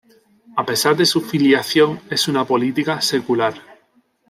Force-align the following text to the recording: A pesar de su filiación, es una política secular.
A 0.57 0.65
pesar 0.65 0.95
de 0.97 1.05
su 1.05 1.21
filiación, 1.21 2.01
es 2.09 2.27
una 2.27 2.43
política 2.43 3.01
secular. 3.01 3.53